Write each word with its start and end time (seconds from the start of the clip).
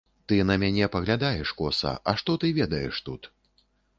Ты 0.31 0.35
на 0.49 0.53
мяне 0.63 0.87
паглядаеш 0.95 1.51
коса, 1.59 1.93
а 2.11 2.15
што 2.21 2.37
ты 2.45 2.51
ведаеш 2.61 3.03
тут? 3.11 3.31